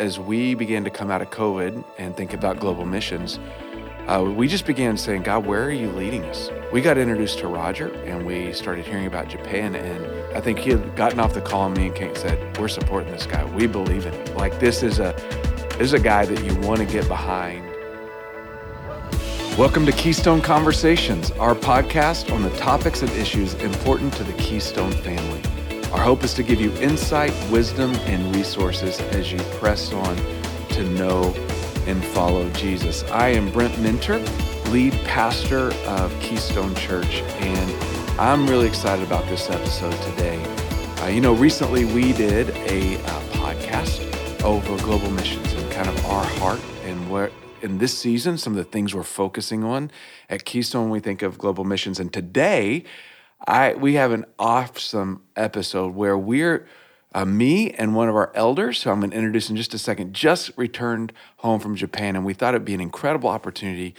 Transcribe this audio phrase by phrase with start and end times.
[0.00, 3.38] as we began to come out of COVID and think about global missions,
[4.06, 6.48] uh, we just began saying, God, where are you leading us?
[6.72, 9.74] We got introduced to Roger and we started hearing about Japan.
[9.74, 12.68] And I think he had gotten off the call and me and Kent said, We're
[12.68, 13.44] supporting this guy.
[13.54, 14.36] We believe in him.
[14.36, 15.14] Like, this is a,
[15.72, 17.66] this is a guy that you want to get behind.
[19.58, 24.92] Welcome to Keystone Conversations, our podcast on the topics and issues important to the Keystone
[24.92, 25.42] family.
[25.92, 30.16] Our hope is to give you insight, wisdom, and resources as you press on
[30.68, 31.34] to know
[31.88, 33.02] and follow Jesus.
[33.10, 34.18] I am Brent Minter,
[34.68, 40.40] lead pastor of Keystone Church, and I'm really excited about this episode today.
[41.02, 46.06] Uh, you know, recently we did a uh, podcast over global missions and kind of
[46.06, 47.32] our heart and what
[47.62, 49.90] in this season some of the things we're focusing on
[50.28, 51.98] at Keystone we think of global missions.
[51.98, 52.84] And today,
[53.46, 56.66] I we have an awesome episode where we're
[57.14, 59.78] uh, me and one of our elders, who I'm going to introduce in just a
[59.78, 63.94] second, just returned home from Japan, and we thought it'd be an incredible opportunity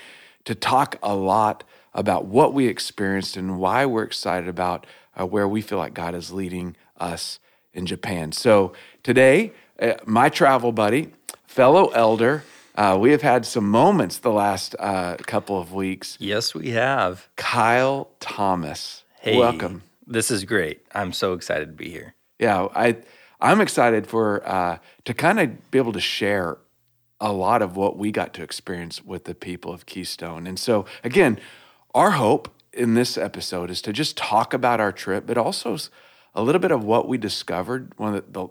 [0.45, 4.87] to talk a lot about what we experienced and why we're excited about
[5.19, 7.39] uh, where we feel like God is leading us
[7.73, 8.31] in Japan.
[8.31, 11.11] So today, uh, my travel buddy,
[11.45, 12.43] fellow elder.
[12.73, 16.15] Uh, we have had some moments the last uh, couple of weeks.
[16.21, 17.27] Yes, we have.
[17.35, 19.00] Kyle Thomas.
[19.21, 19.83] Hey, Welcome.
[20.07, 20.81] This is great.
[20.93, 22.15] I'm so excited to be here.
[22.39, 22.97] Yeah, I
[23.39, 26.57] I'm excited for uh, to kind of be able to share
[27.19, 30.47] a lot of what we got to experience with the people of Keystone.
[30.47, 31.39] And so again,
[31.93, 35.77] our hope in this episode is to just talk about our trip, but also
[36.33, 38.47] a little bit of what we discovered, one of the, the,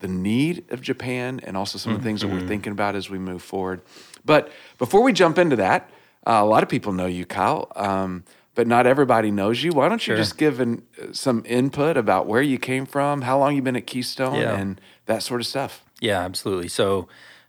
[0.00, 2.48] the need of Japan, and also some of the things that we're Mm-hmm.
[2.48, 3.82] thinking about as we move forward.
[4.24, 5.88] But before we jump into that,
[6.26, 7.70] uh, a lot of people know you, Kyle.
[7.76, 8.24] Um,
[8.58, 9.70] but not everybody knows you.
[9.70, 10.16] Why don't you Sure.
[10.16, 13.86] just give an, some input about where you came from, how long you've been at
[13.86, 14.58] Keystone, Yeah.
[14.58, 15.84] and that sort of stuff?
[16.00, 16.66] Yeah, absolutely.
[16.66, 17.06] So,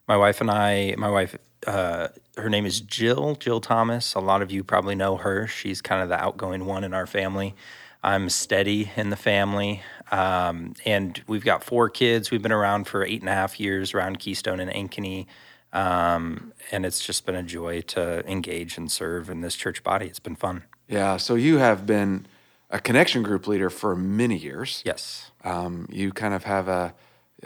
[0.08, 1.36] my wife and I, my wife,
[1.66, 4.14] uh, her name is Jill, Jill Thomas.
[4.14, 5.48] A lot of you probably know her.
[5.48, 7.56] She's kind of the outgoing one in our family.
[8.04, 9.82] I'm steady in the family.
[10.12, 12.30] Um, and we've got four kids.
[12.30, 15.26] We've been around for eight and a half years around Keystone and Ankeny.
[15.73, 20.06] Um, and it's just been a joy to engage and serve in this church body.
[20.06, 20.66] It's been fun.
[20.89, 21.17] Yeah.
[21.17, 22.26] So you have been
[22.70, 24.82] a connection group leader for many years.
[24.86, 25.32] Yes.
[25.44, 26.94] Um, you kind of have a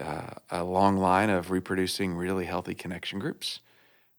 [0.02, 3.60] uh, a long line of reproducing really healthy connection groups.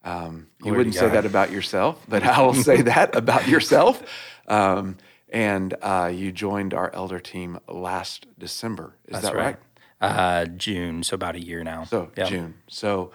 [0.04, 4.02] Um, you Glory wouldn't say that about yourself, but I will say that about yourself.
[4.46, 4.98] Um,
[5.30, 8.94] and uh, you joined our elder team last December.
[9.08, 9.56] Is that right?
[10.00, 11.84] Uh, June, so about a year now.
[11.84, 12.24] So Yeah.
[12.26, 12.54] June.
[12.68, 13.10] So,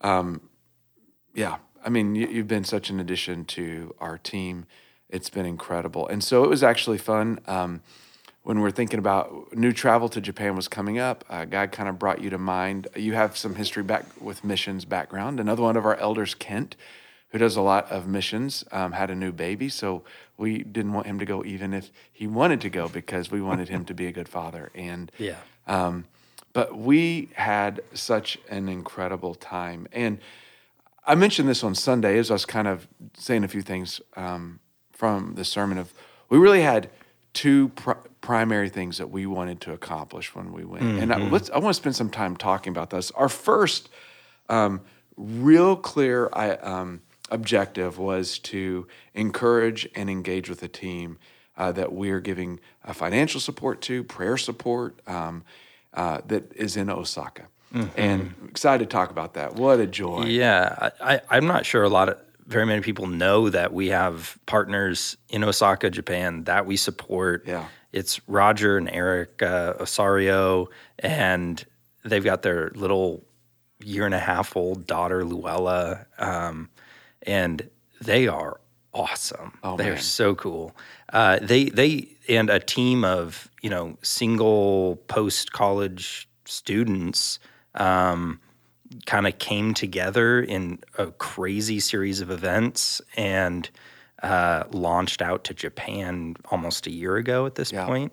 [0.00, 0.40] um,
[1.34, 4.66] yeah, I mean, you, you've been such an addition to our team.
[5.12, 7.38] It's been incredible, and so it was actually fun.
[7.46, 7.82] Um,
[8.44, 11.98] when we're thinking about new travel to Japan was coming up, uh, God kind of
[11.98, 12.88] brought you to mind.
[12.96, 15.38] You have some history back with missions background.
[15.38, 16.76] Another one of our elders, Kent,
[17.28, 20.02] who does a lot of missions, um, had a new baby, so
[20.38, 23.68] we didn't want him to go, even if he wanted to go, because we wanted
[23.68, 24.70] him to be a good father.
[24.74, 25.36] And Yeah.
[25.66, 26.06] um,
[26.54, 29.86] but we had such an incredible time.
[29.92, 30.18] And
[31.06, 34.58] I mentioned this on Sunday as I was kind of saying a few things um,
[35.02, 35.92] from the sermon of
[36.28, 36.88] we really had
[37.32, 37.90] two pr-
[38.20, 40.84] primary things that we wanted to accomplish when we went.
[40.84, 43.10] And I, let's, I want to spend some time talking about this.
[43.10, 43.88] Our first
[44.48, 44.80] um,
[45.16, 47.00] real clear I, um,
[47.32, 51.18] objective was to encourage and engage with the team
[51.56, 55.42] uh, that we're giving uh, financial support to, prayer support um,
[55.94, 57.48] uh, that is in Osaka.
[57.96, 59.56] And I'm excited to talk about that.
[59.56, 60.26] What a joy.
[60.26, 63.88] Yeah, I, I, I'm not sure a lot of very many people know that we
[63.88, 67.44] have partners in Osaka, Japan that we support.
[67.46, 67.66] Yeah.
[67.92, 71.64] It's Roger and Eric uh, Osorio, and
[72.04, 73.24] they've got their little
[73.84, 76.70] year and a half old daughter Luella, um,
[77.22, 77.68] and
[78.00, 78.60] they are
[78.94, 79.58] awesome.
[79.62, 80.74] Oh, They're so cool.
[81.12, 87.38] Uh, they they and a team of you know single post college students.
[87.74, 88.40] Um,
[89.06, 93.68] kind of came together in a crazy series of events and
[94.22, 97.86] uh, launched out to Japan almost a year ago at this Yeah.
[97.86, 98.12] point.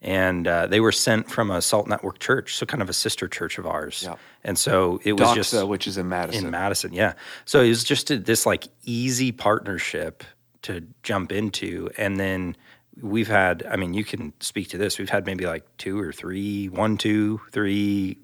[0.00, 3.26] And uh, they were sent from a Salt Network church, so kind of a sister
[3.26, 4.02] church of ours.
[4.04, 4.14] Yeah.
[4.44, 6.44] And so it was Doxa, just which is in Madison.
[6.44, 7.14] in Madison, yeah.
[7.46, 10.22] So it was just a, this like easy partnership
[10.62, 12.56] to jump into, and then
[13.00, 13.66] we've had.
[13.68, 15.00] I mean, you can speak to this.
[15.00, 18.18] We've had maybe like two or three, one, two, three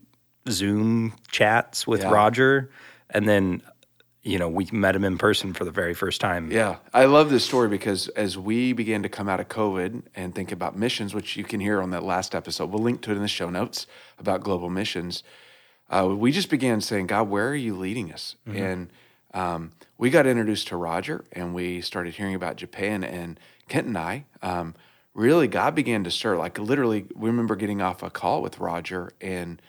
[0.49, 2.11] Zoom chats with Yeah.
[2.11, 2.71] Roger,
[3.11, 3.63] and then
[4.23, 6.51] you know we met him in person for the very first time.
[6.51, 10.35] Yeah, I love this story because as we began to come out of COVID and
[10.35, 13.17] think about missions, which you can hear on that last episode, we'll link to it
[13.17, 13.87] in the show notes
[14.19, 15.23] about global missions.
[15.91, 18.37] uh, we just began saying, God, where are you leading us?
[18.47, 18.89] And
[19.35, 23.05] um, we got introduced to Roger and we started hearing about Japan.
[23.05, 23.39] And
[23.69, 24.75] Kent and I, um,
[25.13, 26.37] really, God began to stir.
[26.39, 29.61] Like, literally, we remember getting off a call with Roger and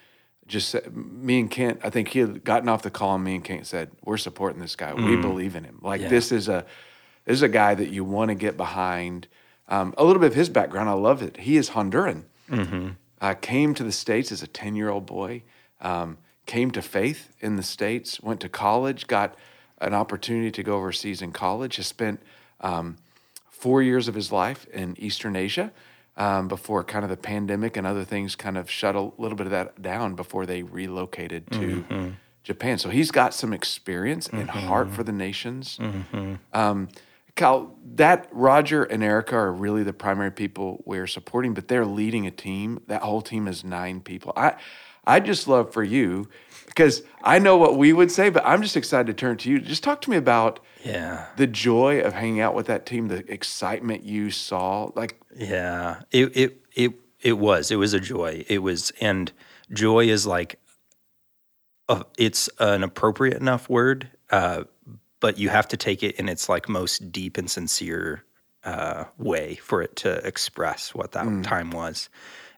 [0.47, 3.36] just said, me and Kent, I think he had gotten off the call and me
[3.36, 4.94] and Kent said, We're supporting this guy.
[4.94, 5.80] We believe in him.
[5.81, 6.09] Like, Yeah.
[6.09, 6.65] this is a.
[7.25, 9.27] This is a guy that you want to get behind.
[9.68, 11.38] Um, a little bit of his background, I love it.
[11.38, 12.25] He is Honduran
[13.19, 15.42] uh, came to the States as a 10 year old boy,
[15.81, 19.33] um, came to faith in the States, went to college, got
[19.81, 22.21] an opportunity to go overseas in college, has spent
[22.62, 22.97] um,
[23.50, 25.71] four years of his life in Eastern Asia
[26.17, 29.47] um, before kind of the pandemic and other things kind of shut a little bit
[29.47, 32.77] of that down before they relocated to Japan.
[32.77, 35.77] So he's got some experience and heart for the nations.
[36.53, 36.89] Um,
[37.35, 42.25] Cal, that Roger and Erica are really the primary people we're supporting, but they're leading
[42.25, 42.81] a team.
[42.88, 44.31] That whole team is nine people.
[44.38, 44.53] I,
[45.07, 46.28] I just love for you
[46.68, 49.60] because I know what we would say, but I'm just excited to turn to you.
[49.60, 51.28] Just talk to me about Yeah.
[51.38, 54.92] the joy of hanging out with that team, the excitement you saw.
[54.96, 57.72] Like, Yeah, it it it it was.
[57.72, 58.46] It was a joy.
[58.48, 59.31] It was, and
[59.72, 60.60] joy is like,
[61.90, 64.63] a, it's an appropriate enough word, uh,
[65.19, 68.24] but you have to take it in its like most deep and sincere
[68.63, 72.10] uh, way for it to express what that time was.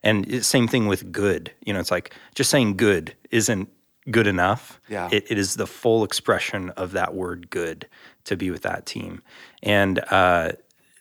[0.02, 1.52] And same thing with good.
[1.64, 3.68] You know, it's like just saying good isn't
[4.10, 4.80] good enough.
[4.88, 5.08] Yeah.
[5.12, 7.86] It, it is the full expression of that word good
[8.24, 9.22] to be with that team.
[9.62, 10.52] And uh,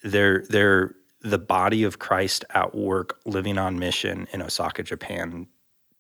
[0.04, 5.48] they're they're the body of Christ at work living on mission in Osaka, Japan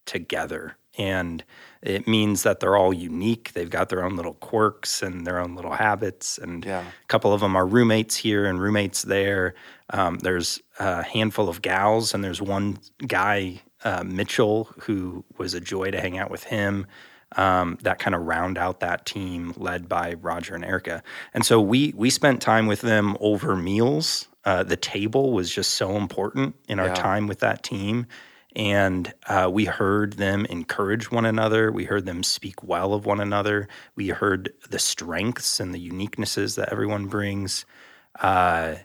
[0.06, 0.78] together.
[0.98, 1.44] And
[1.82, 3.52] it means that they're all unique.
[3.54, 6.38] They've got their own little quirks and their own little habits.
[6.38, 6.82] And Yeah.
[6.82, 9.54] a couple of them are roommates here and roommates there.
[9.92, 15.60] Um, there's a handful of gals, and there's one guy, uh, Mitchell, who was a
[15.62, 16.86] joy to hang out with him.
[17.36, 21.04] Um, that kind of round out that team led by Roger and Erica.
[21.34, 24.30] And so we we spent time with them over meals.
[24.46, 26.94] Uh, the table was just so important in our Yeah.
[26.94, 28.06] time with that team.
[28.56, 31.70] And uh, we heard them encourage one another.
[31.70, 33.68] We heard them speak well of one another.
[33.96, 37.66] We heard the strengths and the uniquenesses that everyone brings.
[38.20, 38.76] Uh,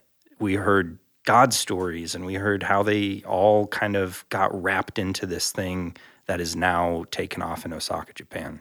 [0.40, 5.26] we heard God stories and we heard how they all kind of got wrapped into
[5.26, 5.96] this thing
[6.26, 8.60] that is now taken off in Osaka, Japan.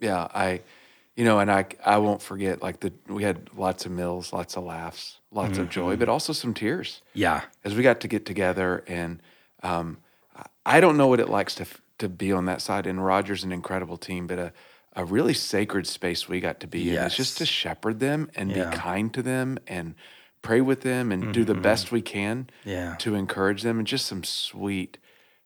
[0.00, 0.60] yeah, I,
[1.16, 4.56] you know, and I, I won't forget, like, the we had lots of meals, lots
[4.56, 7.00] of laughs, lots of joy, but also some tears.
[7.14, 7.42] Yeah.
[7.64, 9.20] as we got to get together and
[9.62, 9.98] um,
[10.66, 11.66] I don't know what it likes to
[11.98, 12.86] to be on that side.
[12.86, 14.52] And Roger's an incredible team, but a
[14.96, 17.02] a really sacred space we got to be in.
[17.02, 18.70] It's just to shepherd them and Yeah.
[18.70, 19.94] be kind to them and
[20.44, 22.94] pray with them and do the best we can Yeah.
[23.00, 24.98] to encourage them and just some sweet,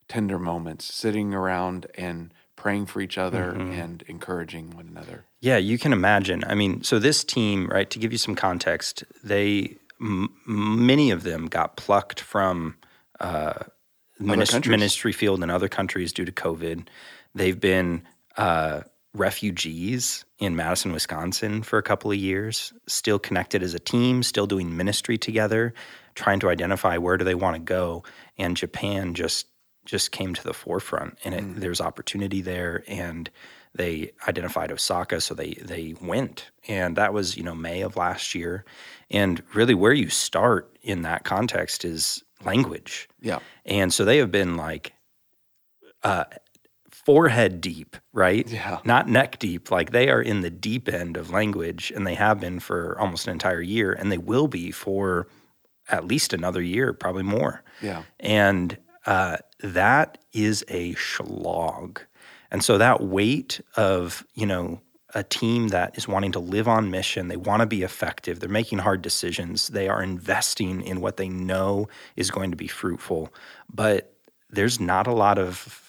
[0.09, 5.25] tender moments sitting around and praying for each other and encouraging one another.
[5.41, 6.43] Yeah, you can imagine.
[6.45, 11.23] I mean, so this team, right, to give you some context, they, m- many of
[11.23, 12.75] them got plucked from
[13.21, 13.55] uh,
[14.21, 14.71] minis- countries.
[14.71, 16.89] ministry field in other countries due to COVID.
[17.35, 18.03] They've been
[18.37, 18.81] uh,
[19.15, 24.47] refugees in Madison, Wisconsin for a couple of years, still connected as a team, still
[24.47, 25.75] doing ministry together,
[26.15, 28.05] trying to identify where do they want to go.
[28.37, 29.47] And Japan just
[29.85, 32.85] just came to the forefront, and it, there's opportunity there.
[32.87, 33.31] And
[33.75, 38.35] they identified Osaka, so they they went, and that was you know May of last
[38.35, 38.65] year.
[39.11, 43.09] And really, where you start in that context is language.
[43.21, 43.41] Yeah.
[43.65, 44.93] And so they have been like
[46.03, 46.25] uh,
[47.09, 48.47] forehead deep, right?
[48.47, 48.81] Yeah.
[48.85, 49.71] Not neck deep.
[49.71, 53.27] Like they are in the deep end of language, and they have been for almost
[53.27, 55.27] an entire year, and they will be for
[55.89, 57.63] at least another year, probably more.
[57.81, 58.03] Yeah.
[58.21, 62.03] And uh, that is a slog.
[62.51, 64.83] And so that weight of, you know,
[65.15, 68.51] a team that is wanting to live on mission, they want to be effective, they're
[68.51, 73.33] making hard decisions, they are investing in what they know is going to be fruitful.
[73.73, 74.13] But
[74.51, 75.88] there's not a lot of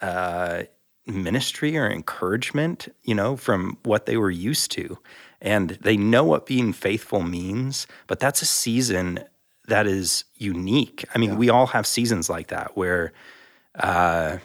[0.00, 0.64] uh,
[1.06, 4.98] ministry or encouragement, you know, from what they were used to.
[5.40, 9.20] And they know what being faithful means, but that's a season
[9.68, 11.04] that is unique.
[11.14, 13.12] I mean, we all have seasons like that where
[13.78, 14.38] uh,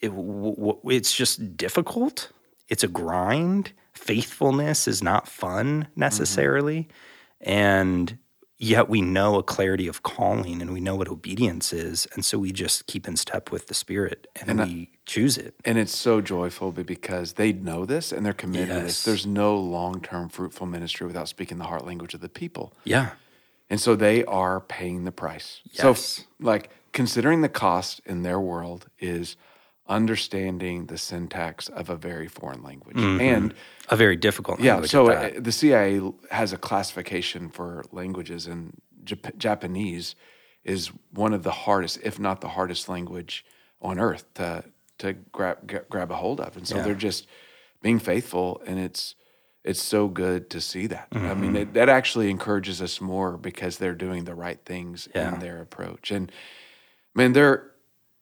[0.00, 2.30] it, w- w- it's just difficult.
[2.68, 3.72] It's a grind.
[3.92, 6.88] Faithfulness is not fun necessarily.
[7.40, 8.18] And
[8.58, 12.06] yet we know a clarity of calling and we know what obedience is.
[12.14, 15.54] And so we just keep in step with the Spirit and, we choose it.
[15.64, 19.04] And it's so joyful because they know this and they're committed to this.
[19.04, 22.72] There's no long term fruitful ministry without speaking the heart language of the people.
[22.84, 23.10] Yeah.
[23.70, 25.60] And so they are paying the price.
[25.72, 25.94] So,
[26.40, 29.36] like, considering the cost in their world is
[29.88, 32.96] understanding the syntax of a very foreign language.
[32.98, 33.54] And
[33.88, 34.84] A very difficult language.
[34.84, 40.14] yeah, so uh, the CIA has a classification for languages, and Jap- Japanese
[40.64, 43.44] is one of the hardest, if not the hardest language
[43.80, 44.64] on earth to
[44.98, 46.56] to grab g- grab a hold of.
[46.56, 46.82] And so Yeah.
[46.82, 47.26] they're just
[47.82, 49.14] being faithful, and it's
[49.64, 51.08] it's so good to see that.
[51.12, 51.56] I mean, Mm-hmm.
[51.56, 55.34] it, that actually encourages us more because they're doing the right things Yeah.
[55.34, 56.10] in their approach.
[56.10, 56.30] And
[57.14, 57.70] man, they're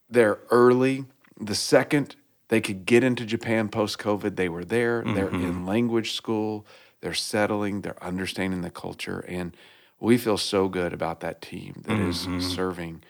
[0.09, 1.05] they're early.
[1.41, 2.17] The second
[2.49, 5.03] they could get into Japan post COVID, they were there.
[5.05, 5.45] They're Mm-hmm.
[5.45, 6.67] in language school.
[7.01, 7.81] They're settling.
[7.83, 9.57] They're understanding the culture, and
[10.01, 12.41] we feel so good about that team that is Mm-hmm.
[12.41, 13.03] serving.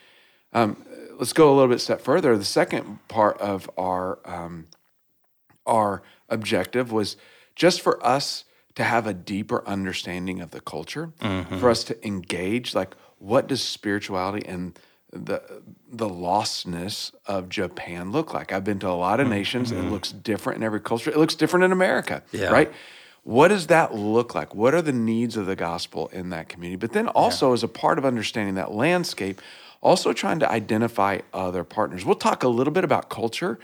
[0.53, 0.85] Um,
[1.19, 2.37] let's go a little bit step further.
[2.39, 4.67] The second part of our um,
[5.67, 7.17] our objective was
[7.55, 11.13] just for us to have a deeper understanding of the culture,
[11.59, 14.79] for us to engage like what does spirituality and
[15.17, 15.43] the
[15.91, 18.53] the lostness of Japan look like?
[18.53, 19.71] I've been to a lot of nations.
[19.73, 21.11] It looks different in every culture.
[21.11, 22.51] It looks different in America, Yeah.
[22.51, 22.73] right?
[23.23, 24.55] What does that look like?
[24.55, 26.77] What are the needs of the gospel in that community?
[26.77, 29.41] But then also as a part of understanding that landscape,
[29.81, 32.05] also trying to identify other partners.
[32.05, 33.59] We'll talk a little bit about culture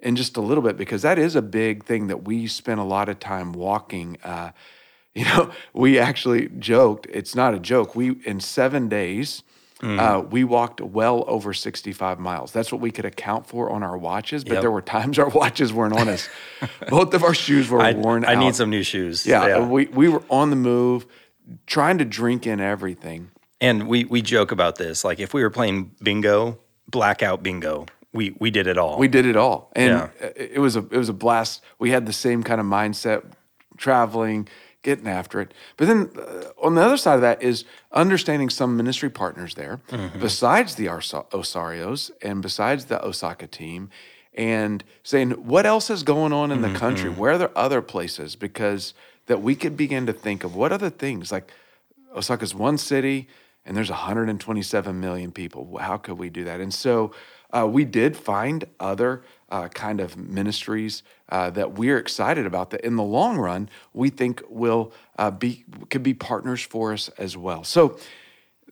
[0.00, 2.84] in just a little bit because that is a big thing that we spend a
[2.84, 4.18] lot of time walking.
[4.22, 4.50] Uh,
[5.14, 7.06] you know, we actually joked.
[7.10, 7.94] It's not a joke.
[7.96, 9.42] We in seven days.
[9.82, 12.50] Uh, we walked well over 65 miles.
[12.52, 14.60] That's what we could account for on our watches, but Yep.
[14.62, 16.28] there were times our watches weren't on us.
[16.88, 18.36] Both of our shoes were I, worn I out.
[18.38, 19.24] I need some new shoes.
[19.24, 21.06] Yeah, we we were on the move,
[21.66, 23.30] trying to drink in everything.
[23.60, 25.04] And we we joke about this.
[25.04, 26.58] Like if we were playing bingo,
[26.88, 28.98] blackout bingo, we we did it all.
[28.98, 30.26] We did it all, and Yeah.
[30.34, 31.62] it was a it was a blast.
[31.78, 33.22] We had the same kind of mindset,
[33.76, 34.48] traveling,
[34.88, 35.52] getting after it.
[35.76, 39.80] But then uh, on the other side of that is understanding some ministry partners there,
[39.90, 40.20] Mm-hmm.
[40.20, 43.90] besides the Osorios and besides the Osaka team,
[44.34, 47.10] and saying what else is going on in the country.
[47.10, 47.20] Mm-hmm.
[47.20, 48.36] Where are there other places?
[48.36, 48.94] Because
[49.26, 51.52] that we could begin to think of what other things like
[52.16, 53.28] Osaka's one city
[53.66, 55.76] and there's 127 million people.
[55.78, 56.60] How could we do that?
[56.60, 57.12] And so
[57.50, 62.82] uh, we did find other uh, kind of ministries uh, that we're excited about that
[62.82, 67.36] in the long run we think will uh, be could be partners for us as
[67.36, 67.64] well.
[67.64, 67.98] So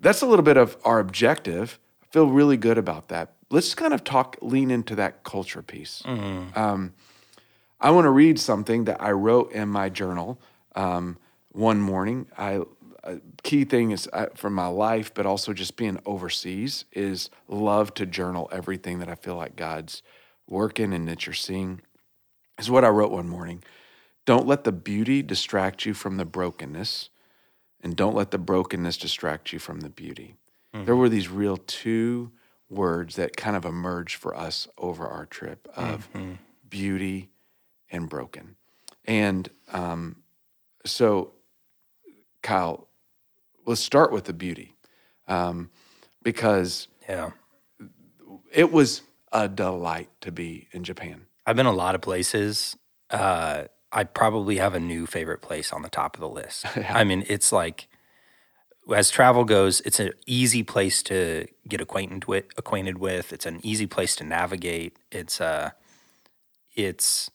[0.00, 1.78] that's a little bit of our objective.
[2.02, 3.32] I feel really good about that.
[3.50, 6.02] Let's kind of talk, lean into that culture piece.
[6.04, 6.92] Um,
[7.80, 10.40] I want to read something that I wrote in my journal
[10.74, 11.18] um,
[11.52, 12.26] one morning.
[12.36, 12.62] I
[13.06, 17.94] a key thing is uh, from my life, but also just being overseas is love
[17.94, 20.02] to journal everything that I feel like God's
[20.48, 21.80] working and that you're seeing.
[22.58, 23.62] Is what I wrote one morning.
[24.24, 27.10] Don't let the beauty distract you from the brokenness,
[27.80, 30.34] and don't let the brokenness distract you from the beauty.
[30.84, 32.32] There were these real two
[32.68, 36.08] words that kind of emerged for us over our trip of
[36.68, 37.30] beauty
[37.90, 38.56] and broken.
[39.06, 40.16] And um,
[40.84, 41.32] so,
[42.42, 42.88] Kyle,
[43.66, 44.74] let's start with the beauty
[45.28, 45.70] um,
[46.22, 47.30] because yeah.
[48.52, 51.26] it was a delight to be in Japan.
[51.44, 52.76] I've been a lot of places.
[53.10, 56.66] Uh, I probably have a new favorite place on the top of the list.
[56.90, 57.88] I mean, it's like
[58.94, 62.44] as travel goes, it's an easy place to get acquainted with.
[62.56, 63.32] Acquainted with.
[63.32, 64.96] It's an easy place to navigate.
[65.10, 65.70] It's uh,
[66.74, 67.30] it's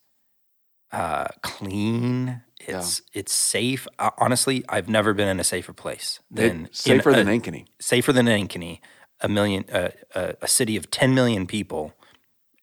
[0.92, 2.42] uh, clean.
[2.68, 3.88] It's it's safe.
[4.00, 7.40] Uh, honestly, I've never been in a safer place than It, safer in than a,
[7.40, 7.66] Ankeny.
[7.80, 8.80] safer than Ankeny,
[9.22, 11.94] a million, uh, uh, a city of ten million people.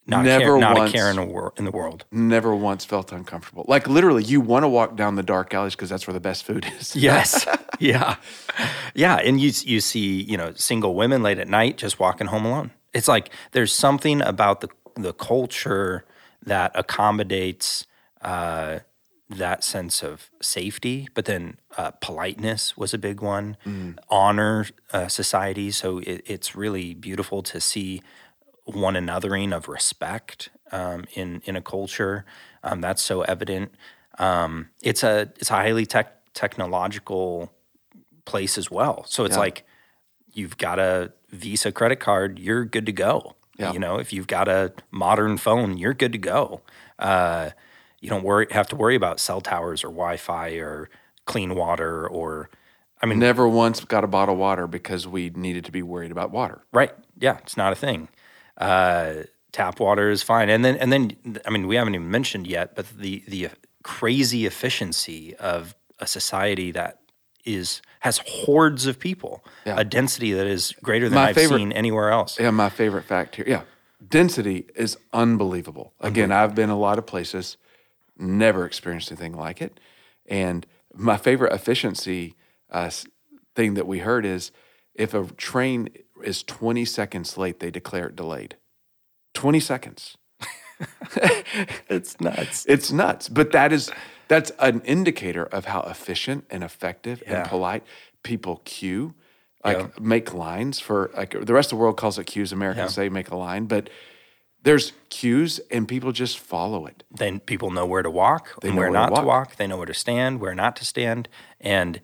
[0.06, 2.06] Not a Never care, not once- a care in, a wor- in the world.
[2.10, 3.66] Never once felt uncomfortable.
[3.68, 6.44] Like literally, you want to walk down the dark alleys because that's where the best
[6.44, 6.96] food is.
[7.08, 7.46] Yes.
[7.78, 8.16] yeah.
[8.94, 9.16] Yeah.
[9.16, 12.70] And you you see, you know, single women late at night just walking home alone.
[12.94, 16.06] It's like there's something about the the culture
[16.46, 17.86] that accommodates
[18.22, 18.78] uh,
[19.30, 23.56] that sense of safety, but then uh, politeness was a big one.
[24.08, 28.02] Honor uh, society, so it, it's really beautiful to see
[28.64, 32.24] one anothering of respect um, in in a culture.
[32.62, 33.72] Um, that's so evident.
[34.18, 37.52] Um, it's a it's a highly tech technological
[38.24, 39.04] place as well.
[39.08, 39.64] So it's like
[40.32, 43.34] you've got a Visa credit card, you're good to go.
[43.58, 43.72] Yeah.
[43.72, 46.62] You know, if you've got a modern phone, you're good to go.
[46.98, 47.50] Uh,
[48.00, 50.88] you don't worry have to worry about cell towers or Wi-Fi or
[51.26, 52.48] clean water or
[53.00, 56.10] I mean, Never once got a bottle of water because we needed to be worried
[56.10, 56.62] about water.
[56.72, 56.90] Right.
[57.20, 58.08] Yeah, it's not a thing.
[58.56, 62.46] Uh, tap water is fine, and then and then I mean we haven't even mentioned
[62.48, 63.50] yet, but the the
[63.84, 66.98] crazy efficiency of a society that
[67.44, 69.76] is has hordes of people, Yeah.
[69.78, 72.38] a density that is greater than My I've favorite- seen anywhere else.
[72.38, 73.44] Yeah, my favorite fact here.
[73.48, 73.62] Yeah,
[74.08, 75.92] density is unbelievable.
[76.00, 77.56] Again, I've been a lot of places,
[78.18, 79.78] never experienced anything like it.
[80.26, 82.34] And my favorite efficiency
[82.70, 82.90] uh,
[83.54, 84.50] thing that we heard is
[84.94, 85.88] if a train
[86.22, 88.56] is 20 seconds late, they declare it delayed.
[89.34, 90.16] 20 seconds.
[91.88, 92.64] It's nuts.
[92.68, 93.90] It's nuts, but that is
[94.28, 97.40] that's an indicator of how efficient and effective Yeah.
[97.40, 97.82] and polite
[98.22, 99.14] people queue,
[99.64, 102.52] like make lines for like the rest of the world calls it queues.
[102.52, 103.90] Americans say make a line, but
[104.62, 107.02] there's queues and people just follow it.
[107.10, 109.24] then people know where to walk and where where not to walk.
[109.24, 109.56] walk.
[109.56, 111.28] They know where to stand, where not to stand.
[111.60, 112.00] And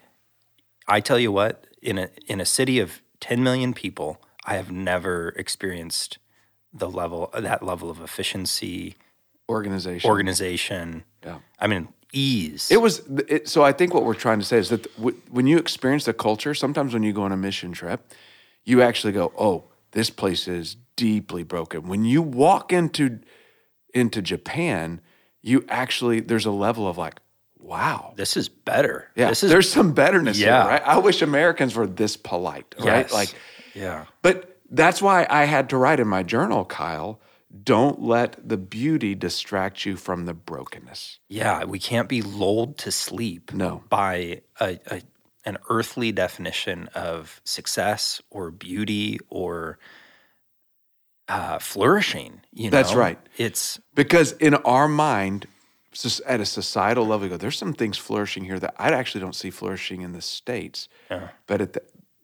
[0.89, 4.71] I tell you what, in a in a city of 10 million people, I have
[4.71, 6.19] never experienced
[6.73, 8.95] the level that level of efficiency,
[9.49, 10.09] Organization.
[10.11, 11.05] organization.
[11.25, 11.39] Yeah.
[11.61, 12.71] I mean, ease.
[12.71, 13.63] It was it, so.
[13.63, 16.55] I think what we're trying to say is that w- when you experience the culture,
[16.55, 18.01] sometimes when you go on a mission trip,
[18.65, 23.21] you actually go, "Oh, this place is deeply broken." When you walk into
[23.95, 25.01] into Japan,
[25.43, 27.21] you actually there's a level of like,
[27.59, 29.11] "Wow, this is better.
[29.17, 30.63] yeah." This is there's some betterness Yeah.
[30.63, 30.83] here, right?
[30.87, 32.87] I wish Americans were this polite, right?
[32.87, 33.13] yes.
[33.13, 33.35] Like,
[33.75, 34.05] yeah.
[34.23, 37.21] but that's why I had to write in my journal, Kyle.
[37.63, 41.21] Don't let the beauty distract you from the brokenness.
[41.29, 43.85] Yeah, we can't be lulled to sleep No.
[43.89, 45.03] by a, a
[45.45, 49.79] an earthly definition of success or beauty or
[51.29, 52.41] uh, flourishing.
[52.53, 53.19] You know, That's right.
[53.37, 55.47] It's Because in our mind,
[56.27, 59.35] at a societal level, we go, there's some things flourishing here that I actually don't
[59.35, 60.89] see flourishing in the States.
[61.11, 61.29] Yeah.
[61.47, 61.83] But, at the,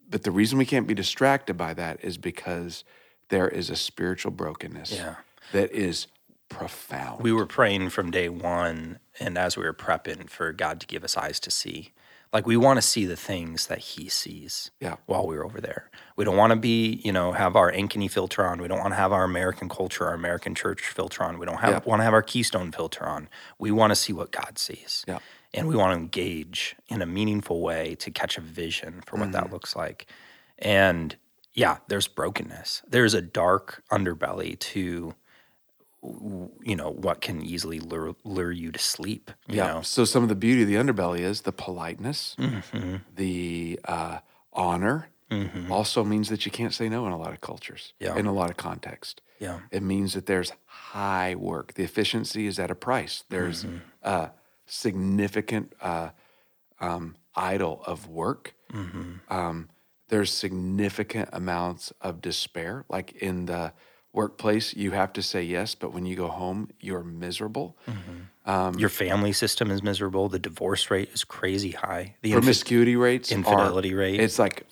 [0.09, 2.83] but the reason we can't be distracted by that is because
[3.29, 5.15] there is a spiritual brokenness Yeah.
[5.53, 6.07] that is
[6.49, 7.23] profound.
[7.23, 11.03] we were praying from day one, and as we were prepping for God to give
[11.05, 11.93] us eyes to see.
[12.33, 14.71] Like we want to see the things that He sees.
[14.79, 14.95] Yeah.
[15.05, 18.45] While we're over there, we don't want to be, you know, have our Ankeny filter
[18.45, 18.61] on.
[18.61, 21.39] We don't want to have our American culture, our American church filter on.
[21.39, 21.79] We don't have Yeah.
[21.85, 23.27] want to have our Keystone filter on.
[23.59, 25.03] We want to see what God sees.
[25.07, 25.19] Yeah.
[25.53, 29.23] and we want to engage in a meaningful way to catch a vision for what
[29.23, 29.31] Mm-hmm.
[29.33, 30.05] that looks like.
[30.57, 31.13] And
[31.53, 32.81] yeah, there's brokenness.
[32.87, 35.13] There's a dark underbelly to
[36.03, 39.31] you know what can easily lure, lure you to sleep.
[39.47, 39.67] You yeah.
[39.73, 42.95] know, So some of the beauty of the underbelly is the politeness, Mm-hmm.
[43.15, 44.19] the uh,
[44.53, 45.07] honor.
[45.69, 48.17] Also means that you can't say no in a lot of cultures, Yeah.
[48.17, 49.21] in a lot of context.
[49.39, 51.75] yeah, It means that there's high work.
[51.75, 53.23] The efficiency is at a price.
[53.29, 53.65] There's
[54.03, 54.31] a
[54.65, 56.09] significant uh,
[56.81, 58.53] um, idol of work.
[59.29, 59.69] Um,
[60.09, 62.83] there's significant amounts of despair.
[62.89, 63.71] Like in the
[64.13, 67.77] workplace, you have to say yes, but when you go home, you're miserable.
[68.45, 70.27] Um, your family system is miserable.
[70.27, 72.15] The divorce rate is crazy high.
[72.21, 74.19] The infi- Promiscuity rates, are- infidelity rate.
[74.19, 74.65] It's like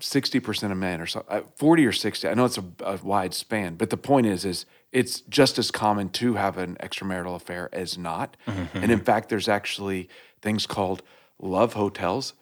[0.00, 2.28] sixty percent of men, or so, uh, forty or sixty.
[2.28, 5.70] I know it's a, a wide span, but the point is, is it's just as
[5.70, 8.36] common to have an extramarital affair as not.
[8.46, 8.78] Mm-hmm.
[8.78, 10.08] And in fact, there's actually
[10.42, 11.02] things called
[11.40, 12.34] love hotels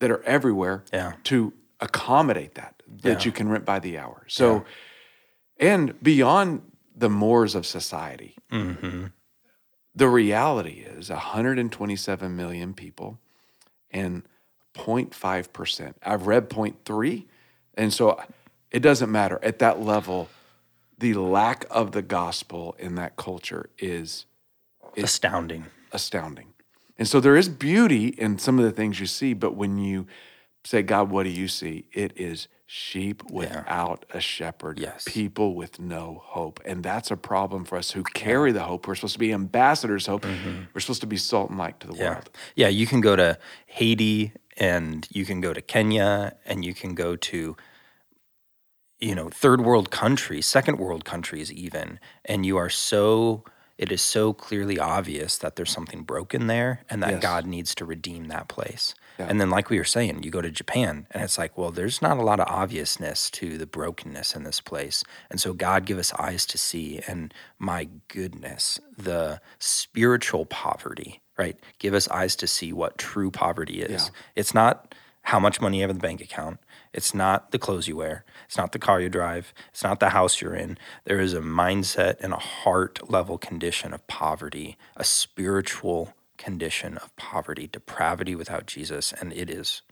[0.00, 1.12] that are everywhere Yeah.
[1.24, 3.24] to accommodate that that Yeah.
[3.24, 4.24] you can rent by the hour.
[4.28, 4.64] So,
[5.58, 6.62] and beyond
[6.96, 9.06] the mores of society, Mm-hmm.
[9.94, 13.18] the reality is 127 million people
[13.90, 14.22] and
[14.74, 15.94] 0.5%.
[16.02, 17.24] I've read 0.3.
[17.74, 18.20] And so
[18.70, 19.38] it doesn't matter.
[19.42, 20.28] At that level,
[20.98, 24.24] the lack of the gospel in that culture is
[24.96, 25.66] astounding.
[25.92, 26.54] astounding.
[26.98, 30.06] And so there is beauty in some of the things you see, but when you
[30.64, 31.84] say, God, what do you see?
[31.92, 35.04] It is sheep without a shepherd, Yes.
[35.06, 36.60] people with no hope.
[36.66, 38.86] And that's a problem for us who carry the hope.
[38.86, 40.26] We're supposed to be ambassadors hope.
[40.74, 42.02] We're supposed to be salt and light to the Mm-hmm.
[42.02, 42.10] Yeah.
[42.10, 42.30] world.
[42.56, 46.94] Yeah, you can go to Haiti and you can go to Kenya and you can
[46.94, 47.56] go to
[49.00, 53.44] you know, third world countries, second world countries even, and you are so
[53.78, 57.22] it is so clearly obvious that there's something broken there and that Yes.
[57.22, 58.94] God needs to redeem that place.
[59.18, 59.26] Yeah.
[59.28, 62.00] And then like we were saying, you go to Japan and it's like, well, there's
[62.00, 65.02] not a lot of obviousness to the brokenness in this place.
[65.30, 71.58] And so God give us eyes to see and my goodness, the spiritual poverty, right?
[71.78, 74.04] Give us eyes to see what true poverty is.
[74.04, 74.10] Yeah.
[74.36, 76.58] It's not how much money you have in the bank account.
[76.94, 78.24] It's not the clothes you wear.
[78.46, 79.52] It's not the car you drive.
[79.70, 80.78] It's not the house you're in.
[81.04, 87.14] There is a mindset and a heart level condition of poverty, a spiritual condition of
[87.16, 89.82] poverty, depravity without Jesus, and it is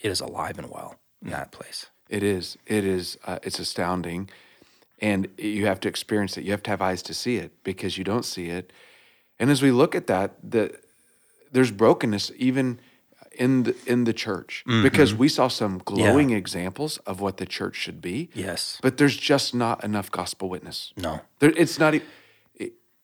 [0.00, 1.86] it is alive and well in that place.
[2.08, 2.56] It is.
[2.66, 3.18] It is.
[3.26, 4.30] Uh, it's astounding,
[5.00, 6.44] and you have to experience it.
[6.44, 8.72] You have to have eyes to see it because you don't see it.
[9.38, 10.74] And as we look at that, the
[11.52, 12.78] there's brokenness even
[13.38, 17.76] in the in the church because we saw some glowing examples of what the church
[17.76, 18.30] should be.
[18.34, 18.78] Yes.
[18.82, 20.92] But there's just not enough gospel witness.
[20.96, 21.20] No.
[21.40, 21.94] There, it's not.
[21.94, 22.02] e-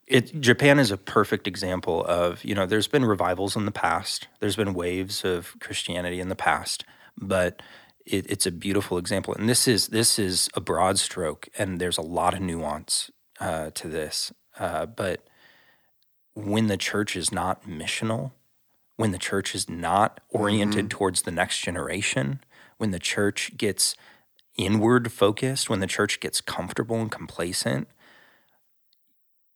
[0.06, 4.28] It, Japan is a perfect example of, you know, there's been revivals in the past,
[4.40, 6.84] there's been waves of Christianity in the past,
[7.16, 7.62] but
[8.04, 9.34] it, it's a beautiful example.
[9.34, 13.10] And this is this is a broad stroke, and there's a lot of nuance
[13.40, 14.32] uh, to this.
[14.58, 15.24] Uh, but
[16.34, 18.32] when the church is not missional,
[18.96, 22.40] when the church is not oriented towards the next generation,
[22.78, 23.94] when the church gets
[24.56, 27.88] inward focused, when the church gets comfortable and complacent,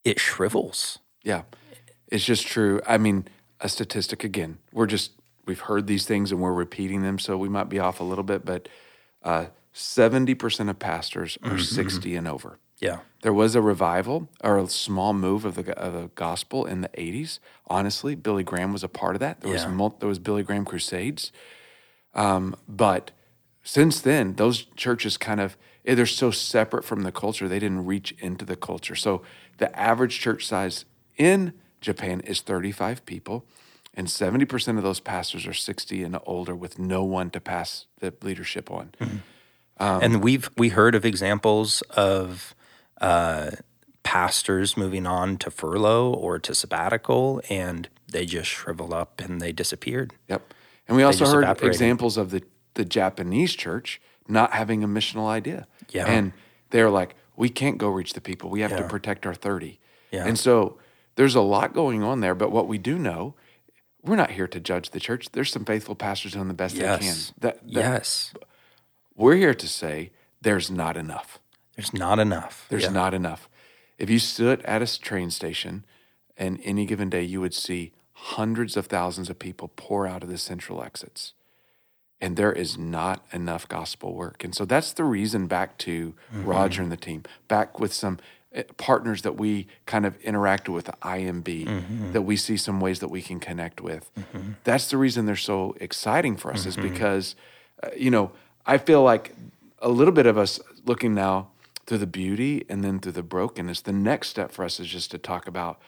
[0.07, 0.99] it shrivels.
[1.23, 1.43] Yeah,
[2.07, 2.81] it's just true.
[2.87, 3.27] I mean,
[3.59, 4.57] a statistic again.
[4.71, 5.11] We're just
[5.45, 8.23] we've heard these things and we're repeating them, so we might be off a little
[8.23, 8.45] bit.
[8.45, 8.69] But
[9.73, 12.59] seventy percent of pastors are sixty and over.
[12.79, 12.99] Yeah.
[13.23, 16.89] There was a revival or a small move of the of the gospel in the
[16.89, 17.39] '80s.
[17.67, 19.41] Honestly, Billy Graham was a part of that.
[19.41, 19.69] There was Yeah.
[19.69, 21.31] mul- there was Billy Graham crusades,
[22.13, 23.11] um, but
[23.63, 27.47] since then, those churches kind of eh, they're so separate from the culture.
[27.47, 28.95] They didn't reach into the culture.
[28.95, 29.23] So
[29.57, 30.85] the average church size
[31.17, 33.45] in Japan is 35 people,
[33.93, 37.85] and 70 percent of those pastors are 60 and older, with no one to pass
[37.99, 38.91] the leadership on.
[40.01, 42.55] and we've we heard of examples of
[43.01, 43.51] uh,
[44.03, 49.51] pastors moving on to furlough or to sabbatical, and they just shrivel up and they
[49.51, 50.13] disappeared.
[50.29, 50.53] Yep.
[50.87, 51.67] And we also heard evaporated.
[51.67, 52.41] examples of the,
[52.75, 55.67] the Japanese church not having a missional idea.
[55.89, 56.05] Yeah.
[56.05, 56.31] And
[56.69, 58.49] they're like, we can't go reach the people.
[58.49, 59.79] We have to protect our 30.
[60.11, 60.25] Yeah.
[60.25, 60.77] And so
[61.15, 62.35] there's a lot going on there.
[62.35, 63.35] But what we do know,
[64.03, 65.29] we're not here to judge the church.
[65.31, 67.01] There's some faithful pastors doing the best they can.
[67.01, 67.33] Yes.
[67.39, 68.33] That, that yes.
[69.15, 71.39] We're here to say there's not enough.
[71.75, 72.65] There's not enough.
[72.69, 72.89] There's Yeah.
[72.89, 73.47] not enough.
[73.97, 75.85] If you stood at a train station
[76.37, 80.29] and any given day, you would see hundreds of thousands of people pour out of
[80.29, 81.33] the central exits.
[82.19, 84.43] And there is not enough gospel work.
[84.43, 86.45] And so that's the reason back to mm-hmm.
[86.45, 88.17] Roger and the team, back with some
[88.53, 92.11] eh, partners that we kind of interacted with, the IMB, mm-hmm.
[92.13, 94.09] that we see some ways that we can connect with.
[94.15, 94.53] Mm-hmm.
[94.63, 97.35] That's the reason they're so exciting for us, is because,
[97.83, 98.31] uh, you know,
[98.65, 99.35] I feel like
[99.79, 101.49] a little bit of us looking now
[101.85, 103.81] through the beauty and then through the brokenness.
[103.81, 105.79] The next step for us is just to talk about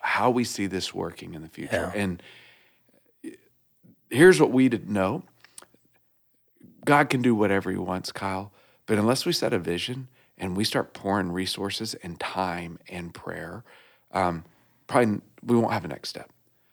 [0.00, 1.90] how we see this working in the future.
[1.94, 2.00] Yeah.
[2.00, 2.22] And
[3.24, 3.30] eh,
[4.10, 5.22] here's what we didn't know
[6.86, 8.52] God can do whatever He wants, Kyle.
[8.86, 13.64] But unless we set a vision and we start pouring resources and time and prayer,
[14.12, 14.44] um,
[14.86, 16.30] probably we won't have a next step.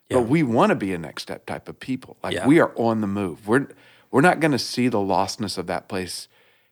[0.09, 2.17] But we want to be a next step type of people.
[2.23, 2.45] Like Yeah.
[2.47, 3.47] we are on the move.
[3.47, 3.67] We're
[4.11, 6.27] we're not going to see the lostness of that place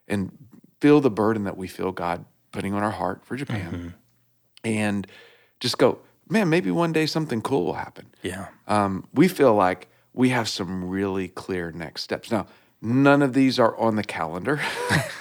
[0.07, 0.31] and
[0.79, 3.95] feel the burden that we feel God putting on our heart for Japan,
[4.63, 5.07] and
[5.59, 5.99] just go,
[6.29, 6.49] man.
[6.49, 8.47] Maybe one day something cool will happen Yeah.
[8.67, 12.29] um, we feel like we have some really clear next steps.
[12.29, 12.45] Now,
[12.81, 14.59] none of these are on the calendar.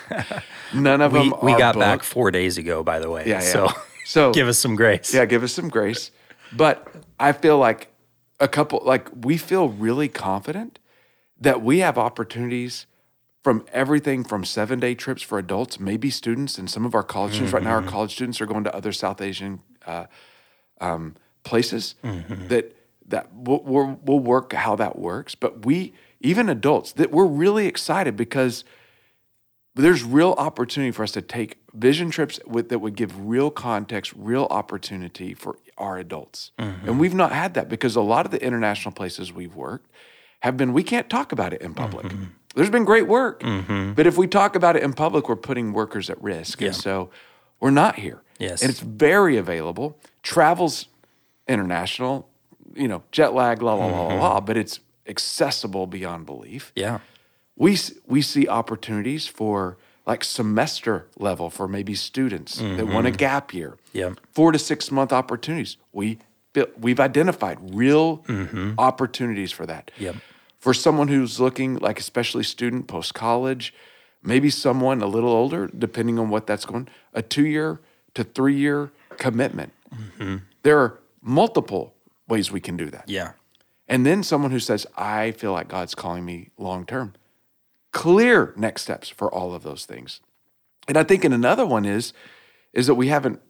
[0.74, 3.24] none of We, them we got back four days ago, by the way.
[3.26, 3.52] Yeah, yeah.
[3.52, 3.68] So,
[4.04, 5.12] So- give us some grace.
[5.14, 6.10] Yeah, give us some grace.
[6.52, 7.88] But I feel like
[8.40, 10.78] a couple, like we feel really confident
[11.40, 12.86] that we have opportunities
[13.42, 17.32] from everything from seven day trips for adults, maybe students, and some of our college
[17.32, 17.52] students.
[17.54, 20.06] Right now, our college students are going to other South Asian uh,
[20.80, 22.74] um, places that
[23.06, 25.34] that we'll, we'll, we'll work how that works.
[25.34, 28.64] But we, even adults, that we're really excited because
[29.74, 34.12] there's real opportunity for us to take vision trips with, that would give real context,
[34.16, 36.50] real opportunity for our adults.
[36.58, 36.88] Mm-hmm.
[36.88, 39.90] And we've not had that because a lot of the international places we've worked
[40.40, 42.06] have been, we can't talk about it in public.
[42.06, 42.24] Mm-hmm.
[42.54, 43.92] There's been great work, mm-hmm.
[43.92, 46.60] but if we talk about it in public, we're putting workers at risk.
[46.60, 47.10] And so
[47.60, 48.22] we're not here.
[48.40, 48.62] Yes.
[48.62, 49.96] And it's very available.
[50.22, 50.86] Travels
[51.46, 52.28] international,
[52.74, 54.80] you know, jet lag, la, la, la, la, la, but it's
[55.10, 57.00] accessible beyond belief Yeah.
[57.56, 63.16] we we see opportunities for like semester level for maybe students that want a mm-hmm.
[63.16, 63.76] gap year.
[63.92, 64.14] Yeah.
[64.32, 65.76] Four to six month opportunities.
[65.92, 66.18] We
[66.76, 68.72] we've identified real mm-hmm.
[68.78, 69.90] opportunities for that.
[69.98, 70.16] Yep.
[70.58, 73.72] For someone who's looking like especially student post college,
[74.22, 77.80] maybe someone a little older, depending on what that's going, a two year
[78.14, 79.72] to three year commitment.
[79.94, 80.36] Mm-hmm.
[80.62, 81.94] There are multiple
[82.26, 83.08] ways we can do that.
[83.08, 83.32] Yeah.
[83.90, 87.12] And then someone who says, I feel like God's calling me long term.
[87.90, 90.20] Clear next steps for all of those things.
[90.86, 92.12] And I think in another one is,
[92.72, 93.40] is that we haven't,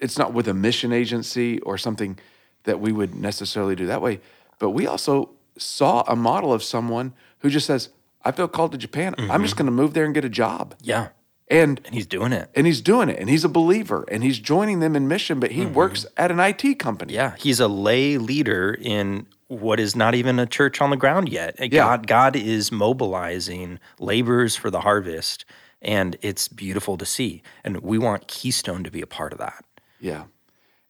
[0.00, 2.18] it's not with a mission agency or something
[2.64, 4.20] that we would necessarily do that way,
[4.58, 7.90] but we also saw a model of someone who just says,
[8.24, 9.14] I feel called to Japan.
[9.18, 9.64] I'm just mm-hmm.
[9.64, 10.74] going to move there and get a job.
[10.82, 11.08] Yeah.
[11.48, 12.48] And And he's doing it.
[12.54, 15.50] and he's doing it and he's a believer and he's joining them in mission, but
[15.50, 15.74] he mm-hmm.
[15.74, 17.14] works at an IT company.
[17.14, 17.34] Yeah.
[17.38, 21.56] He's a lay leader in what is not even a church on the ground yet.
[21.58, 21.66] Yeah.
[21.68, 25.44] God, God is mobilizing laborers for the harvest,
[25.82, 27.42] and it's beautiful to see.
[27.64, 29.64] And we want Keystone to be a part of that.
[29.98, 30.24] Yeah.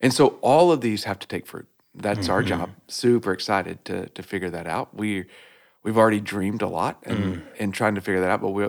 [0.01, 1.69] And so all of these have to take fruit.
[1.95, 2.49] That's our Mm-hmm.
[2.49, 2.71] job.
[2.87, 4.95] Super excited to to figure that out.
[4.95, 5.25] We
[5.83, 7.43] we've already dreamed a lot and Mm.
[7.59, 8.69] and trying to figure that out, but we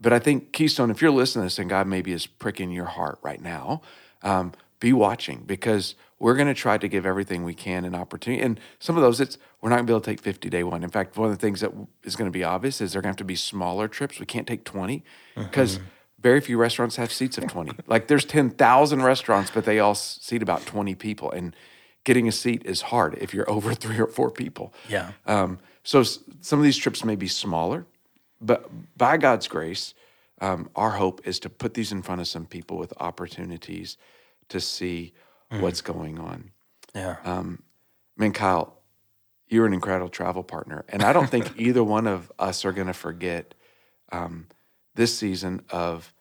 [0.00, 2.86] but I think Keystone, if you're listening to this and God maybe is pricking your
[2.86, 3.82] heart right now,
[4.22, 8.42] um, be watching because we're going to try to give everything we can an opportunity.
[8.42, 10.64] And some of those, it's we're not going to be able to take 50 day
[10.64, 10.82] one.
[10.82, 11.70] In fact, one of the things that
[12.02, 14.18] is going to be obvious is they're going to have to be smaller trips.
[14.18, 15.04] We can't take 20
[15.36, 15.78] because
[16.20, 17.70] very few restaurants have seats of 20.
[17.86, 21.30] like there's 10,000 restaurants, but they all seat about 20 people.
[21.30, 21.54] And
[22.02, 24.74] getting a seat is hard if you're over three or four people.
[24.88, 25.12] Yeah.
[25.26, 27.86] Um, so s- some of these trips may be smaller,
[28.40, 29.94] but by God's grace,
[30.40, 33.96] um, our hope is to put these in front of some people with opportunities
[34.48, 35.12] to see
[35.50, 36.50] what's going on.
[36.94, 37.16] Yeah.
[38.16, 38.78] I mean, Kyle,
[39.48, 42.86] you're an incredible travel partner, and I don't think either one of us are going
[42.86, 43.54] to forget
[44.10, 44.46] um,
[44.94, 46.12] this season of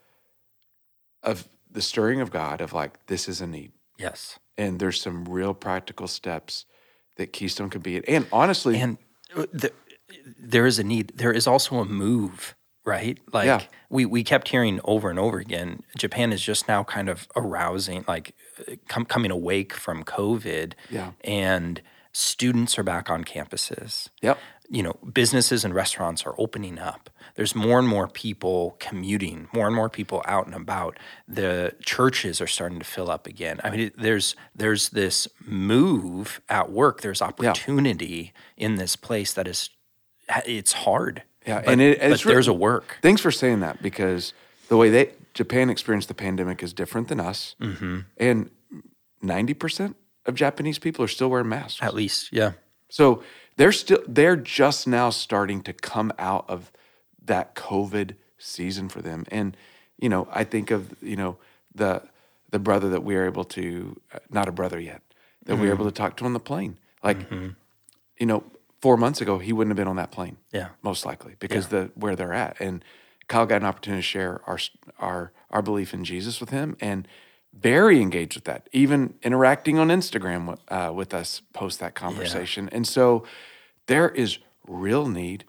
[1.23, 4.39] of the stirring of God of like this is a need, yes.
[4.57, 6.65] and there's some real practical steps
[7.17, 8.05] that Keystone could be.
[8.07, 8.97] And honestly, And
[9.35, 9.71] uh, the,
[10.39, 11.13] there is a need.
[11.15, 12.55] There is also a move,
[12.85, 13.19] right?
[13.31, 13.61] Like Yeah.
[13.89, 15.83] we, we kept hearing over and over again.
[15.97, 18.33] Japan is just now kind of arousing, like
[18.87, 20.73] com- coming awake from COVID.
[20.89, 21.11] Yeah.
[21.23, 21.81] And
[22.13, 24.09] students are back on campuses.
[24.21, 24.37] yep,
[24.69, 27.09] You know, businesses and restaurants are opening up.
[27.35, 30.97] There's more and more people commuting, more and more people out and about.
[31.27, 33.61] The churches are starting to fill up again.
[33.63, 36.99] I mean, it- there's there's this move at work.
[37.01, 39.69] There's opportunity in this place that is
[40.45, 41.23] it's hard.
[41.47, 42.97] Yeah, but, and it- but it's re- there's a work.
[43.01, 44.33] Thanks for saying that because
[44.69, 47.99] the way they Japan experienced the pandemic is different than us, Mm-hmm.
[48.17, 48.49] and
[49.21, 51.81] ninety percent of Japanese people are still wearing masks.
[51.81, 52.51] At least, yeah,
[52.89, 53.23] So
[53.57, 56.71] they're still they're just now starting to come out of
[57.25, 59.55] that COVID season for them, and
[59.97, 61.37] you know I think of you know
[61.73, 62.03] the
[62.49, 65.01] the brother that we are able to uh, not a brother yet
[65.45, 68.43] that we are able to talk to on the plane, like you know
[68.81, 71.91] four months ago he wouldn't have been on that plane yeah, most likely because the
[71.95, 72.59] where they're at.
[72.59, 72.83] And
[73.27, 74.59] Kyle got an opportunity to share our
[74.99, 77.07] our our belief in Jesus with him, and
[77.53, 82.69] very engaged with that, even interacting on Instagram with, uh, with us post that conversation.
[82.71, 83.25] And so
[83.87, 85.43] there is real need.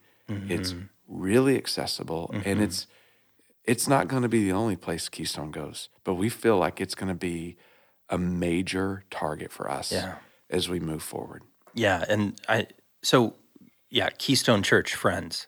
[0.48, 0.74] It's
[1.06, 2.86] really accessible, and it's
[3.64, 6.94] it's not going to be the only place Keystone goes, but we feel like it's
[6.94, 7.56] going to be
[8.08, 10.16] a major target for us Yeah.
[10.50, 11.42] as we move forward.
[11.74, 12.04] yeah.
[12.08, 12.66] And I
[13.02, 13.34] so
[13.90, 15.46] yeah, Keystone Church friends.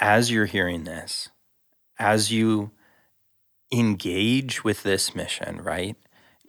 [0.00, 1.28] As you're hearing this,
[1.98, 2.72] as you
[3.72, 5.96] engage with this mission, right?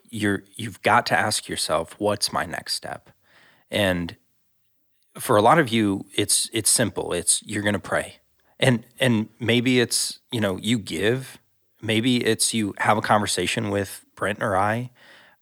[0.09, 3.09] You're you've got to ask yourself, what's my next step?
[3.69, 4.15] And
[5.19, 7.13] for a lot of you, it's it's simple.
[7.13, 8.15] It's you're going to pray,
[8.59, 11.39] and and maybe it's you know you give,
[11.81, 14.91] maybe it's you have a conversation with Brent or I,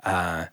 [0.03, 0.47] uh,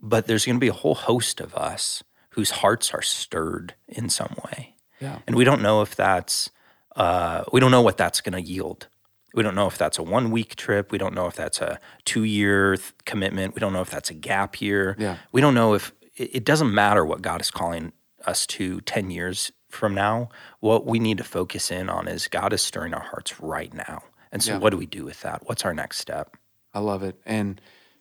[0.00, 4.08] but there's going to be a whole host of us whose hearts are stirred in
[4.08, 5.18] some way, Yeah.
[5.26, 6.50] and we don't know if that's
[6.96, 8.88] uh, we don't know what that's going to yield.
[9.34, 10.92] We don't know if that's a one week trip.
[10.92, 13.54] We don't know if that's a two year th- commitment.
[13.54, 14.94] We don't know if that's a gap year.
[14.98, 15.16] Yeah.
[15.32, 17.92] We don't know if it, it doesn't matter what God is calling
[18.26, 20.28] us to 10 years from now.
[20.60, 24.02] What we need to focus in on is God is stirring our hearts right now.
[24.30, 24.58] And so, Yeah.
[24.58, 25.44] what do we do with that?
[25.48, 26.36] What's our next step?
[26.74, 27.18] I love it.
[27.24, 27.58] And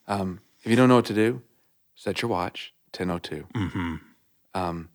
[0.09, 1.41] um, if you don't know what to do,
[1.95, 3.47] set your watch, 1002.
[3.55, 3.95] Mm-hmm.
[4.53, 4.89] Um,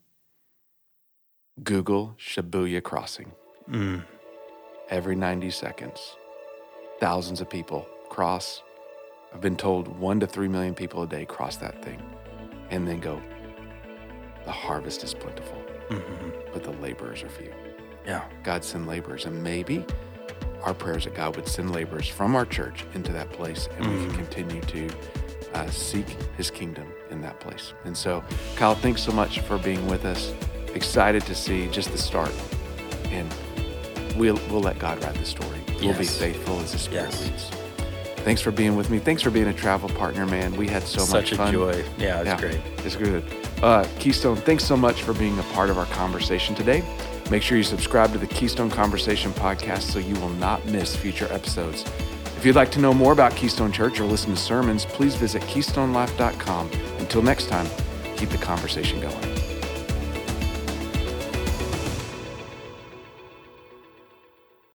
[1.63, 3.31] Google Shibuya Crossing.
[3.69, 4.03] Mm.
[4.89, 6.15] Every 90 seconds,
[6.99, 8.61] thousands of people cross.
[9.33, 12.01] I've been told one to three million people a day cross that thing
[12.69, 13.21] and then go,
[14.45, 15.57] the harvest is plentiful,
[15.89, 17.53] hmm but the laborers are few.
[18.05, 18.23] Yeah.
[18.43, 19.25] God send laborers.
[19.25, 19.85] And maybe
[20.63, 24.05] our prayers that God would send laborers from our church into that place and we
[24.05, 24.89] can continue to
[25.53, 27.73] uh, seek his kingdom in that place.
[27.85, 28.23] And so,
[28.55, 30.33] Kyle, thanks so much for being with us.
[30.75, 32.31] Excited to see just the start.
[33.05, 33.33] And
[34.15, 35.59] we'll, we'll let God write the story.
[35.81, 37.23] We'll be faithful as the Spirit Yes.
[37.23, 37.49] leads.
[38.23, 38.99] Thanks for being with me.
[38.99, 40.55] Thanks for being a travel partner, man.
[40.57, 41.53] We had so Such much a fun.
[41.53, 41.83] joy.
[41.97, 42.59] Yeah, it's Yeah, great.
[42.83, 43.23] It's good.
[43.63, 46.83] Uh, Keystone, thanks so much for being a part of our conversation today.
[47.31, 51.27] Make sure you subscribe to the Keystone Conversation podcast so you will not miss future
[51.31, 51.83] episodes.
[52.37, 55.41] If you'd like to know more about Keystone Church or listen to sermons, please visit
[55.43, 56.69] keystonelife.com.
[57.07, 57.65] Until next time,
[58.17, 59.46] keep the conversation going.